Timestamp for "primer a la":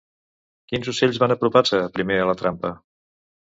1.99-2.37